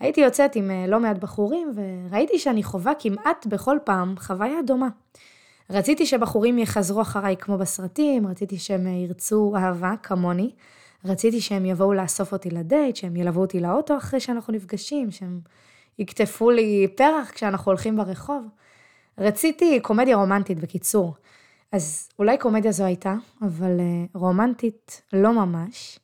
הייתי 0.00 0.20
יוצאת 0.20 0.56
עם 0.56 0.70
אה, 0.70 0.86
לא 0.86 1.00
מעט 1.00 1.18
בחורים 1.18 1.72
וראיתי 1.74 2.38
שאני 2.38 2.62
חווה 2.62 2.92
כמעט 2.98 3.46
בכל 3.46 3.78
פעם 3.84 4.14
חוויה 4.18 4.62
דומה. 4.66 4.88
רציתי 5.70 6.06
שבחורים 6.06 6.58
יחזרו 6.58 7.02
אחריי 7.02 7.36
כמו 7.36 7.58
בסרטים, 7.58 8.26
רציתי 8.26 8.58
שהם 8.58 8.86
ירצו 8.86 9.54
אהבה 9.56 9.94
כמוני, 10.02 10.50
רציתי 11.04 11.40
שהם 11.40 11.66
יבואו 11.66 11.92
לאסוף 11.92 12.32
אותי 12.32 12.50
לדייט, 12.50 12.96
שהם 12.96 13.16
ילוו 13.16 13.40
אותי 13.40 13.60
לאוטו 13.60 13.96
אחרי 13.96 14.20
שאנחנו 14.20 14.52
נפגשים, 14.52 15.10
שהם 15.10 15.40
יקטפו 15.98 16.50
לי 16.50 16.88
פרח 16.96 17.30
כשאנחנו 17.30 17.70
הולכים 17.70 17.96
ברחוב. 17.96 18.48
רציתי 19.18 19.80
קומדיה 19.80 20.16
רומנטית, 20.16 20.60
בקיצור. 20.60 21.14
אז 21.72 22.08
אולי 22.18 22.38
קומדיה 22.38 22.72
זו 22.72 22.84
הייתה, 22.84 23.14
אבל 23.42 23.78
uh, 23.78 24.18
רומנטית 24.18 25.02
לא 25.12 25.32
ממש. 25.32 25.98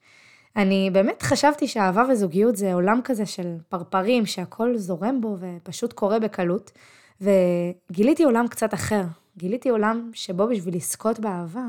אני 0.56 0.90
באמת 0.92 1.22
חשבתי 1.22 1.68
שאהבה 1.68 2.04
וזוגיות 2.10 2.56
זה 2.56 2.74
עולם 2.74 3.00
כזה 3.04 3.26
של 3.26 3.56
פרפרים, 3.68 4.26
שהכל 4.26 4.76
זורם 4.76 5.20
בו 5.20 5.36
ופשוט 5.40 5.92
קורה 5.92 6.18
בקלות, 6.18 6.72
וגיליתי 7.20 8.24
עולם 8.24 8.48
קצת 8.48 8.74
אחר. 8.74 9.02
גיליתי 9.36 9.68
עולם 9.68 10.10
שבו 10.12 10.46
בשביל 10.48 10.76
לזכות 10.76 11.20
באהבה, 11.20 11.64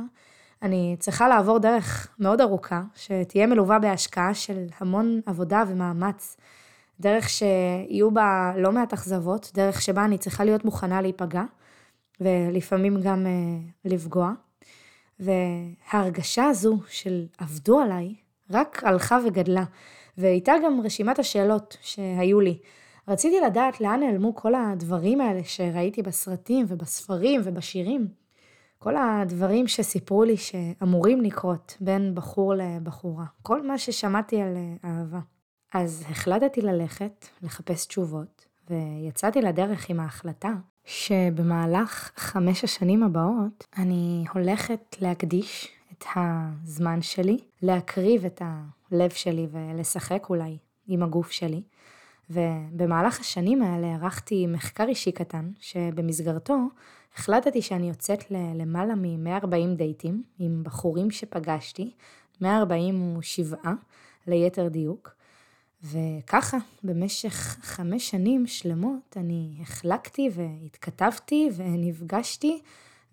אני 0.61 0.95
צריכה 0.99 1.27
לעבור 1.27 1.59
דרך 1.59 2.07
מאוד 2.19 2.41
ארוכה, 2.41 2.81
שתהיה 2.95 3.47
מלווה 3.47 3.79
בהשקעה 3.79 4.33
של 4.33 4.65
המון 4.79 5.21
עבודה 5.25 5.63
ומאמץ. 5.67 6.37
דרך 6.99 7.29
שיהיו 7.29 8.11
בה 8.11 8.53
לא 8.57 8.71
מעט 8.71 8.93
אכזבות, 8.93 9.51
דרך 9.53 9.81
שבה 9.81 10.05
אני 10.05 10.17
צריכה 10.17 10.43
להיות 10.43 10.65
מוכנה 10.65 11.01
להיפגע, 11.01 11.43
ולפעמים 12.21 13.01
גם 13.01 13.25
uh, 13.25 13.71
לפגוע. 13.85 14.31
וההרגשה 15.19 16.45
הזו 16.45 16.77
של 16.87 17.25
עבדו 17.37 17.79
עליי, 17.79 18.15
רק 18.51 18.83
הלכה 18.83 19.19
וגדלה. 19.25 19.63
ואיתה 20.17 20.53
גם 20.65 20.81
רשימת 20.83 21.19
השאלות 21.19 21.77
שהיו 21.81 22.39
לי. 22.39 22.59
רציתי 23.07 23.41
לדעת 23.41 23.81
לאן 23.81 23.99
נעלמו 23.99 24.35
כל 24.35 24.55
הדברים 24.55 25.21
האלה 25.21 25.43
שראיתי 25.43 26.01
בסרטים 26.01 26.65
ובספרים 26.69 27.41
ובשירים. 27.43 28.07
כל 28.77 28.95
הדברים 28.97 29.67
שסיפרו 29.67 30.23
לי 30.23 30.37
שאמורים 30.37 31.21
לקרות 31.21 31.77
בין 31.81 32.15
בחור 32.15 32.53
לבחורה. 32.53 33.25
כל 33.41 33.67
מה 33.67 33.77
ששמעתי 33.77 34.41
על 34.41 34.55
אה, 34.55 34.89
אהבה. 34.89 35.19
אז 35.73 36.03
החלטתי 36.09 36.61
ללכת, 36.61 37.27
לחפש 37.41 37.85
תשובות, 37.85 38.45
ויצאתי 38.69 39.41
לדרך 39.41 39.89
עם 39.89 39.99
ההחלטה 39.99 40.53
שבמהלך 40.85 42.11
חמש 42.15 42.63
השנים 42.63 43.03
הבאות 43.03 43.67
אני 43.77 44.25
הולכת 44.33 44.95
להקדיש 45.01 45.67
את 45.91 46.05
הזמן 46.15 47.01
שלי, 47.01 47.37
להקריב 47.61 48.25
את 48.25 48.41
הלב 48.45 49.09
שלי 49.09 49.47
ולשחק 49.51 50.25
אולי 50.29 50.57
עם 50.87 51.03
הגוף 51.03 51.31
שלי. 51.31 51.61
ובמהלך 52.29 53.19
השנים 53.19 53.61
האלה 53.61 53.87
ערכתי 53.87 54.47
מחקר 54.47 54.83
אישי 54.87 55.11
קטן, 55.11 55.51
שבמסגרתו 55.59 56.57
החלטתי 57.15 57.61
שאני 57.61 57.89
יוצאת 57.89 58.31
ללמעלה 58.31 58.95
מ-140 58.95 59.75
דייטים 59.77 60.23
עם 60.39 60.63
בחורים 60.63 61.11
שפגשתי, 61.11 61.91
147 62.41 63.71
ליתר 64.27 64.67
דיוק, 64.67 65.09
וככה 65.83 66.57
במשך 66.83 67.57
חמש 67.61 68.09
שנים 68.09 68.47
שלמות 68.47 69.17
אני 69.17 69.57
החלקתי 69.61 70.29
והתכתבתי 70.33 71.49
ונפגשתי 71.55 72.61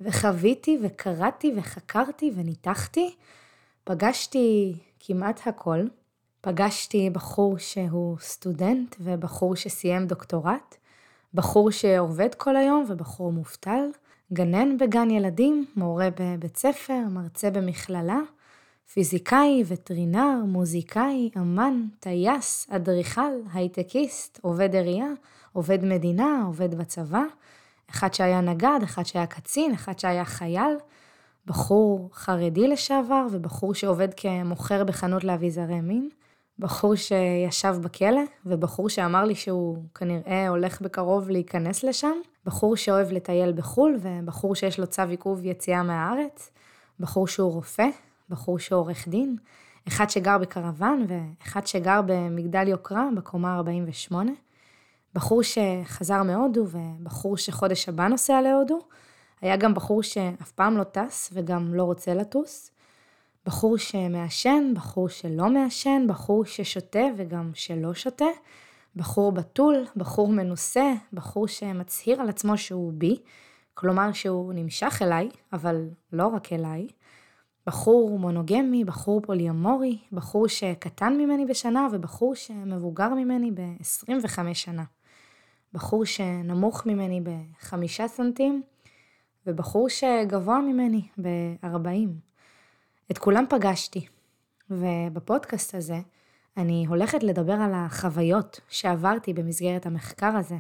וחוויתי 0.00 0.79
וקראתי 0.83 1.52
וחקרתי 1.57 2.33
וניתחתי. 2.35 3.14
פגשתי 3.85 4.75
כמעט 5.00 5.40
הכל. 5.47 5.85
פגשתי 6.40 7.11
בחור 7.11 7.59
שהוא 7.59 8.16
סטודנט 8.20 8.97
ובחור 9.00 9.56
שסיים 9.56 10.06
דוקטורט. 10.06 10.76
בחור 11.35 11.70
שעובד 11.70 12.35
כל 12.35 12.56
היום 12.56 12.85
ובחור 12.88 13.32
מובטל, 13.32 13.85
גנן 14.32 14.78
בגן 14.78 15.11
ילדים, 15.11 15.66
מורה 15.76 16.09
בבית 16.20 16.56
ספר, 16.56 17.00
מרצה 17.11 17.50
במכללה, 17.50 18.18
פיזיקאי, 18.92 19.64
וטרינר, 19.66 20.44
מוזיקאי, 20.47 21.30
אמן, 21.37 21.82
טייס, 22.00 22.66
אדריכל, 22.70 23.32
הייטקיסט, 23.52 24.38
עובד 24.42 24.75
עירייה, 24.75 25.11
עובד 25.52 25.85
מדינה, 25.85 26.42
עובד 26.47 26.75
בצבא, 26.75 27.23
אחד 27.90 28.14
שהיה 28.14 28.40
נגד, 28.40 28.80
אחד 28.85 29.06
שהיה 29.06 29.26
קצין, 29.26 29.73
אחד 29.73 29.99
שהיה 29.99 30.25
חייל, 30.25 30.76
בחור 31.47 32.09
חרדי 32.12 32.68
לשעבר 32.68 33.26
ובחור 33.32 33.75
שעובד 33.75 34.14
כמוכר 34.14 34.85
בחנות 34.85 35.25
לאביזרי 35.25 35.80
מין. 35.80 36.09
בחור 36.61 36.95
שישב 36.95 37.76
בכלא, 37.81 38.21
ובחור 38.47 38.88
שאמר 38.88 39.25
לי 39.25 39.35
שהוא 39.35 39.79
כנראה 39.95 40.49
הולך 40.49 40.81
בקרוב 40.81 41.31
להיכנס 41.31 41.85
לשם, 41.85 42.12
בחור 42.47 42.76
שאוהב 42.76 43.12
לטייל 43.12 43.52
בחו"ל, 43.52 43.99
ובחור 44.00 44.55
שיש 44.55 44.79
לו 44.79 44.87
צו 44.87 45.02
עיכוב 45.09 45.45
יציאה 45.45 45.83
מהארץ, 45.83 46.50
בחור 47.00 47.29
שהוא 47.29 47.52
רופא, 47.52 47.88
בחור 48.29 48.59
שהוא 48.59 48.79
עורך 48.79 49.09
דין, 49.09 49.37
אחד 49.88 50.11
שגר 50.11 50.38
בקרוון 50.38 51.07
ואחד 51.09 51.67
שגר 51.67 52.00
במגדל 52.07 52.69
יוקרה 52.69 53.09
בקומה 53.17 53.57
48, 53.57 54.33
בחור 55.14 55.43
שחזר 55.43 56.23
מהודו 56.23 56.67
ובחור 56.67 57.37
שחודש 57.37 57.88
הבא 57.88 58.09
נוסע 58.09 58.40
להודו, 58.40 58.79
היה 59.40 59.57
גם 59.57 59.75
בחור 59.75 60.02
שאף 60.02 60.52
פעם 60.55 60.76
לא 60.76 60.85
טס 60.85 61.31
וגם 61.33 61.75
לא 61.75 61.83
רוצה 61.83 62.14
לטוס, 62.14 62.71
בחור 63.47 63.78
שמעשן, 63.78 64.73
בחור 64.75 65.09
שלא 65.09 65.50
מעשן, 65.50 66.06
בחור 66.09 66.44
ששותה 66.44 67.04
וגם 67.16 67.50
שלא 67.54 67.94
שותה, 67.94 68.25
בחור 68.97 69.32
בתול, 69.32 69.85
בחור 69.97 70.28
מנוסה, 70.28 70.92
בחור 71.12 71.49
שמצהיר 71.49 72.20
על 72.20 72.28
עצמו 72.28 72.59
שהוא 72.59 72.92
בי, 72.94 73.16
כלומר 73.75 74.12
שהוא 74.12 74.52
נמשך 74.52 74.99
אליי, 75.02 75.28
אבל 75.52 75.88
לא 76.12 76.26
רק 76.26 76.52
אליי, 76.52 76.87
בחור 77.66 78.18
מונוגמי, 78.18 78.85
בחור 78.85 79.20
פוליומורי, 79.20 79.99
בחור 80.12 80.49
שקטן 80.49 81.16
ממני 81.18 81.47
בשנה 81.47 81.88
ובחור 81.92 82.35
שמבוגר 82.35 83.09
ממני 83.09 83.50
ב-25 83.50 84.54
שנה. 84.54 84.85
בחור 85.73 86.04
שנמוך 86.04 86.87
ממני 86.87 87.20
בחמישה 87.20 88.09
סנטים 88.09 88.62
ובחור 89.47 89.88
שגבוה 89.88 90.61
ממני 90.61 91.02
ב-40. 91.23 92.29
את 93.11 93.19
כולם 93.19 93.45
פגשתי, 93.49 94.07
ובפודקאסט 94.71 95.75
הזה 95.75 96.00
אני 96.57 96.87
הולכת 96.88 97.23
לדבר 97.23 97.52
על 97.52 97.73
החוויות 97.75 98.61
שעברתי 98.69 99.33
במסגרת 99.33 99.87
המחקר 99.87 100.37
הזה, 100.37 100.57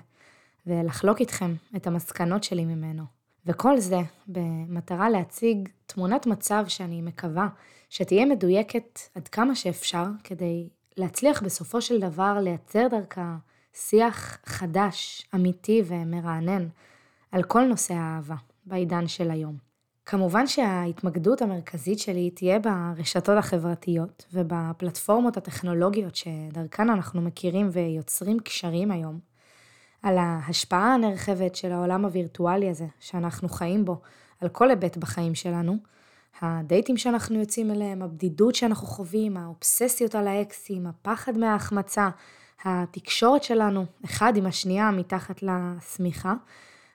ולחלוק 0.66 1.20
איתכם 1.20 1.54
את 1.76 1.86
המסקנות 1.86 2.44
שלי 2.44 2.64
ממנו. 2.64 3.02
וכל 3.46 3.78
זה 3.78 3.98
במטרה 4.26 5.10
להציג 5.10 5.68
תמונת 5.86 6.26
מצב 6.26 6.64
שאני 6.68 7.02
מקווה 7.02 7.48
שתהיה 7.90 8.26
מדויקת 8.26 8.98
עד 9.14 9.28
כמה 9.28 9.54
שאפשר, 9.54 10.04
כדי 10.24 10.68
להצליח 10.96 11.42
בסופו 11.42 11.82
של 11.82 12.00
דבר 12.00 12.38
לייצר 12.42 12.86
דרכה 12.90 13.36
שיח 13.74 14.38
חדש, 14.46 15.26
אמיתי 15.34 15.82
ומרענן 15.86 16.68
על 17.32 17.42
כל 17.42 17.62
נושא 17.64 17.94
האהבה 17.94 18.36
בעידן 18.66 19.08
של 19.08 19.30
היום. 19.30 19.69
כמובן 20.06 20.46
שההתמקדות 20.46 21.42
המרכזית 21.42 21.98
שלי 21.98 22.30
תהיה 22.30 22.58
ברשתות 22.58 23.38
החברתיות 23.38 24.26
ובפלטפורמות 24.32 25.36
הטכנולוגיות 25.36 26.16
שדרכן 26.16 26.90
אנחנו 26.90 27.20
מכירים 27.22 27.68
ויוצרים 27.72 28.38
קשרים 28.40 28.90
היום, 28.90 29.18
על 30.02 30.18
ההשפעה 30.18 30.94
הנרחבת 30.94 31.54
של 31.54 31.72
העולם 31.72 32.04
הווירטואלי 32.04 32.70
הזה 32.70 32.86
שאנחנו 33.00 33.48
חיים 33.48 33.84
בו, 33.84 34.00
על 34.40 34.48
כל 34.48 34.70
היבט 34.70 34.96
בחיים 34.96 35.34
שלנו, 35.34 35.76
הדייטים 36.40 36.96
שאנחנו 36.96 37.38
יוצאים 37.40 37.70
אליהם, 37.70 38.02
הבדידות 38.02 38.54
שאנחנו 38.54 38.86
חווים, 38.86 39.36
האובססיות 39.36 40.14
על 40.14 40.28
האקסים, 40.28 40.86
הפחד 40.86 41.38
מההחמצה, 41.38 42.08
התקשורת 42.64 43.42
שלנו 43.42 43.86
אחד 44.04 44.36
עם 44.36 44.46
השנייה 44.46 44.90
מתחת 44.90 45.42
לשמיכה, 45.42 46.34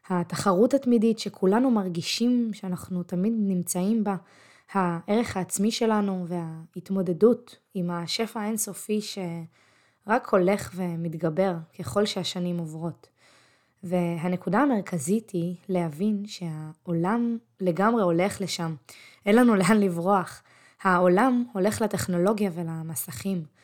התחרות 0.09 0.73
התמידית 0.73 1.19
שכולנו 1.19 1.71
מרגישים 1.71 2.49
שאנחנו 2.53 3.03
תמיד 3.03 3.33
נמצאים 3.37 4.03
בה, 4.03 4.15
הערך 4.71 5.37
העצמי 5.37 5.71
שלנו 5.71 6.25
וההתמודדות 6.27 7.57
עם 7.73 7.91
השפע 7.91 8.41
האינסופי 8.41 9.01
שרק 9.01 10.29
הולך 10.29 10.71
ומתגבר 10.75 11.53
ככל 11.79 12.05
שהשנים 12.05 12.57
עוברות. 12.57 13.07
והנקודה 13.83 14.59
המרכזית 14.59 15.29
היא 15.29 15.55
להבין 15.69 16.23
שהעולם 16.25 17.37
לגמרי 17.61 18.03
הולך 18.03 18.41
לשם. 18.41 18.75
אין 19.25 19.35
לנו 19.35 19.55
לאן 19.55 19.79
לברוח. 19.79 20.43
העולם 20.81 21.43
הולך 21.53 21.81
לטכנולוגיה 21.81 22.51
ולמסכים. 22.53 23.54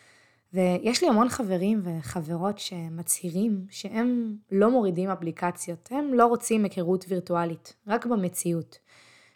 ויש 0.53 1.03
לי 1.03 1.10
המון 1.10 1.29
חברים 1.29 1.81
וחברות 1.84 2.60
שמצהירים 2.60 3.65
שהם 3.70 4.36
לא 4.51 4.72
מורידים 4.72 5.10
אפליקציות, 5.10 5.89
הם 5.91 6.13
לא 6.13 6.25
רוצים 6.25 6.63
היכרות 6.63 7.05
וירטואלית, 7.10 7.75
רק 7.88 8.05
במציאות. 8.05 8.79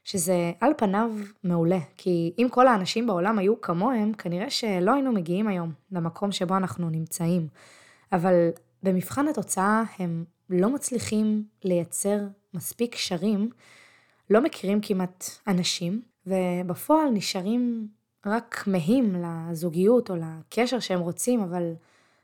שזה 0.05 0.51
על 0.59 0.71
פניו 0.77 1.11
מעולה, 1.43 1.79
כי 1.97 2.33
אם 2.37 2.47
כל 2.51 2.67
האנשים 2.67 3.07
בעולם 3.07 3.39
היו 3.39 3.61
כמוהם, 3.61 4.13
כנראה 4.13 4.49
שלא 4.49 4.93
היינו 4.93 5.11
מגיעים 5.11 5.47
היום 5.47 5.71
למקום 5.91 6.31
שבו 6.31 6.57
אנחנו 6.57 6.89
נמצאים. 6.89 7.47
אבל 8.11 8.49
במבחן 8.83 9.27
התוצאה 9.27 9.83
הם 9.99 10.25
לא 10.49 10.69
מצליחים 10.69 11.43
לייצר 11.63 12.19
מספיק 12.53 12.93
קשרים, 12.93 13.49
לא 14.29 14.41
מכירים 14.41 14.81
כמעט 14.81 15.25
אנשים, 15.47 16.01
ובפועל 16.27 17.09
נשארים 17.09 17.87
רק 18.25 18.55
כמהים 18.63 19.15
לזוגיות 19.15 20.09
או 20.09 20.15
לקשר 20.15 20.79
שהם 20.79 20.99
רוצים, 20.99 21.39
אבל 21.39 21.73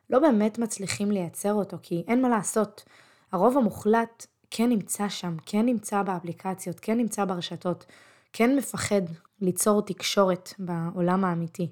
לא 0.09 0.19
באמת 0.19 0.59
מצליחים 0.59 1.11
לייצר 1.11 1.53
אותו, 1.53 1.77
כי 1.81 2.03
אין 2.07 2.21
מה 2.21 2.29
לעשות. 2.29 2.83
הרוב 3.31 3.57
המוחלט 3.57 4.25
כן 4.51 4.69
נמצא 4.69 5.09
שם, 5.09 5.35
כן 5.45 5.65
נמצא 5.65 6.03
באפליקציות, 6.03 6.79
כן 6.79 6.97
נמצא 6.97 7.25
ברשתות, 7.25 7.85
כן 8.33 8.55
מפחד 8.55 9.01
ליצור 9.41 9.81
תקשורת 9.81 10.53
בעולם 10.59 11.25
האמיתי. 11.25 11.69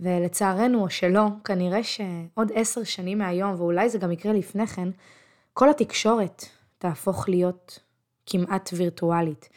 ולצערנו 0.00 0.82
או 0.82 0.90
שלא, 0.90 1.26
כנראה 1.44 1.82
שעוד 1.82 2.52
עשר 2.54 2.84
שנים 2.84 3.18
מהיום, 3.18 3.54
ואולי 3.54 3.88
זה 3.88 3.98
גם 3.98 4.12
יקרה 4.12 4.32
לפני 4.32 4.66
כן, 4.66 4.88
כל 5.52 5.70
התקשורת 5.70 6.44
תהפוך 6.78 7.28
להיות 7.28 7.78
כמעט 8.26 8.70
וירטואלית. 8.76 9.48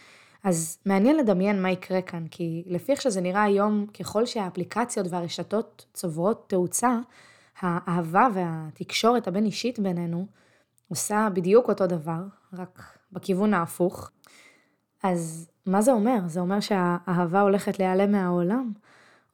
אז 0.45 0.77
מעניין 0.85 1.17
לדמיין 1.17 1.61
מה 1.61 1.71
יקרה 1.71 2.01
כאן, 2.01 2.27
כי 2.31 2.63
לפי 2.67 2.91
איך 2.91 3.01
שזה 3.01 3.21
נראה 3.21 3.43
היום, 3.43 3.85
ככל 3.99 4.25
שהאפליקציות 4.25 5.07
והרשתות 5.09 5.85
צוברות 5.93 6.49
תאוצה, 6.49 6.99
האהבה 7.59 8.27
והתקשורת 8.33 9.27
הבין-אישית 9.27 9.79
בינינו 9.79 10.25
עושה 10.89 11.27
בדיוק 11.33 11.69
אותו 11.69 11.87
דבר, 11.87 12.23
רק 12.53 12.81
בכיוון 13.11 13.53
ההפוך. 13.53 14.11
אז 15.03 15.49
מה 15.65 15.81
זה 15.81 15.91
אומר? 15.91 16.19
זה 16.25 16.39
אומר 16.39 16.59
שהאהבה 16.59 17.41
הולכת 17.41 17.79
להיעלם 17.79 18.11
מהעולם? 18.11 18.71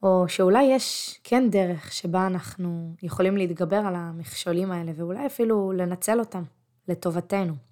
או 0.02 0.24
שאולי 0.28 0.62
יש 0.62 1.18
כן 1.24 1.50
דרך 1.50 1.92
שבה 1.92 2.26
אנחנו 2.26 2.94
יכולים 3.02 3.36
להתגבר 3.36 3.76
על 3.86 3.94
המכשולים 3.94 4.72
האלה, 4.72 4.92
ואולי 4.96 5.26
אפילו 5.26 5.72
לנצל 5.72 6.20
אותם 6.20 6.42
לטובתנו. 6.88 7.71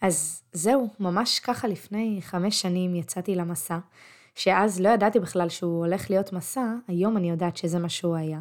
אז 0.00 0.42
זהו, 0.52 0.88
ממש 1.00 1.40
ככה 1.40 1.68
לפני 1.68 2.18
חמש 2.22 2.60
שנים 2.60 2.94
יצאתי 2.94 3.34
למסע, 3.34 3.78
שאז 4.34 4.80
לא 4.80 4.88
ידעתי 4.88 5.20
בכלל 5.20 5.48
שהוא 5.48 5.86
הולך 5.86 6.10
להיות 6.10 6.32
מסע, 6.32 6.74
היום 6.88 7.16
אני 7.16 7.30
יודעת 7.30 7.56
שזה 7.56 7.78
מה 7.78 7.88
שהוא 7.88 8.16
היה. 8.16 8.40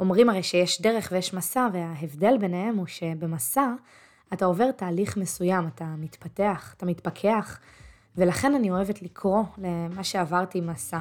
אומרים 0.00 0.30
הרי 0.30 0.42
שיש 0.42 0.80
דרך 0.80 1.08
ויש 1.12 1.34
מסע, 1.34 1.68
וההבדל 1.72 2.38
ביניהם 2.38 2.76
הוא 2.76 2.86
שבמסע 2.86 3.66
אתה 4.32 4.44
עובר 4.44 4.70
תהליך 4.70 5.16
מסוים, 5.16 5.66
אתה 5.66 5.84
מתפתח, 5.98 6.74
אתה 6.76 6.86
מתפכח, 6.86 7.58
ולכן 8.16 8.54
אני 8.54 8.70
אוהבת 8.70 9.02
לקרוא 9.02 9.42
למה 9.58 10.04
שעברתי 10.04 10.60
מסע. 10.60 10.98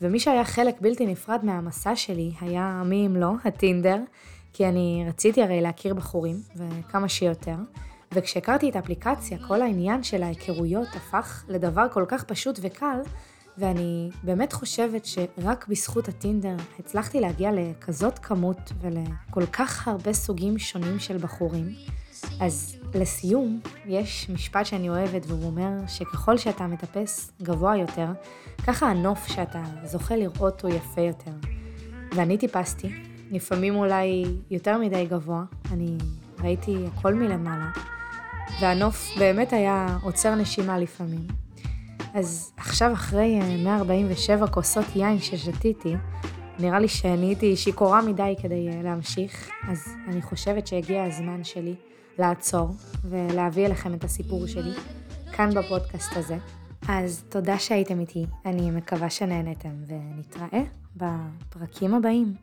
ומי 0.00 0.20
שהיה 0.20 0.44
חלק 0.44 0.80
בלתי 0.80 1.06
נפרד 1.06 1.44
מהמסע 1.44 1.96
שלי 1.96 2.32
היה 2.40 2.82
מי 2.84 3.06
אם 3.06 3.16
לא, 3.16 3.32
הטינדר, 3.44 3.98
כי 4.52 4.68
אני 4.68 5.04
רציתי 5.08 5.42
הרי 5.42 5.60
להכיר 5.60 5.94
בחורים, 5.94 6.36
וכמה 6.56 7.08
שיותר. 7.08 7.56
וכשהכרתי 8.14 8.70
את 8.70 8.76
האפליקציה, 8.76 9.38
כל 9.48 9.62
העניין 9.62 10.02
של 10.02 10.22
ההיכרויות 10.22 10.88
הפך 10.96 11.44
לדבר 11.48 11.86
כל 11.92 12.04
כך 12.08 12.24
פשוט 12.24 12.58
וקל, 12.62 12.98
ואני 13.58 14.10
באמת 14.22 14.52
חושבת 14.52 15.04
שרק 15.04 15.66
בזכות 15.68 16.08
הטינדר 16.08 16.56
הצלחתי 16.78 17.20
להגיע 17.20 17.50
לכזאת 17.52 18.18
כמות 18.18 18.72
ולכל 18.80 19.46
כך 19.52 19.88
הרבה 19.88 20.12
סוגים 20.12 20.58
שונים 20.58 20.98
של 20.98 21.16
בחורים. 21.16 21.68
אז 22.40 22.76
לסיום, 22.94 23.60
יש 23.86 24.30
משפט 24.30 24.66
שאני 24.66 24.88
אוהבת 24.88 25.26
והוא 25.26 25.46
אומר 25.46 25.70
שככל 25.86 26.38
שאתה 26.38 26.66
מטפס 26.66 27.32
גבוה 27.42 27.76
יותר, 27.76 28.08
ככה 28.66 28.86
הנוף 28.86 29.26
שאתה 29.26 29.62
זוכה 29.84 30.16
לראות 30.16 30.64
הוא 30.64 30.70
יפה 30.70 31.00
יותר. 31.00 31.30
ואני 32.16 32.38
טיפסתי, 32.38 32.88
לפעמים 33.30 33.76
אולי 33.76 34.24
יותר 34.50 34.78
מדי 34.78 35.06
גבוה, 35.06 35.44
אני 35.72 35.98
ראיתי 36.42 36.76
הכל 36.86 37.14
מלמעלה. 37.14 37.95
והנוף 38.60 39.18
באמת 39.18 39.52
היה 39.52 39.98
עוצר 40.02 40.34
נשימה 40.34 40.78
לפעמים. 40.78 41.26
אז 42.14 42.52
עכשיו 42.56 42.92
אחרי 42.92 43.38
147 43.64 44.42
אה, 44.42 44.50
כוסות 44.50 44.84
יין 44.94 45.18
ששתיתי, 45.18 45.94
נראה 46.58 46.78
לי 46.78 46.88
שנהייתי 46.88 47.56
שיכורה 47.56 48.02
מדי 48.02 48.34
כדי 48.42 48.68
אה, 48.68 48.82
להמשיך, 48.82 49.50
אז 49.68 49.88
אני 50.08 50.22
חושבת 50.22 50.66
שהגיע 50.66 51.04
הזמן 51.04 51.44
שלי 51.44 51.74
לעצור 52.18 52.68
ולהביא 53.04 53.66
אליכם 53.66 53.94
את 53.94 54.04
הסיפור 54.04 54.46
שלי, 54.46 54.72
כאן 55.32 55.50
בפודקאסט 55.54 56.16
הזה. 56.16 56.36
אז 56.88 57.24
תודה 57.28 57.58
שהייתם 57.58 58.00
איתי, 58.00 58.26
אני 58.46 58.70
מקווה 58.70 59.10
שנהנתם, 59.10 59.74
ונתראה 59.86 60.62
בפרקים 60.96 61.94
הבאים. 61.94 62.34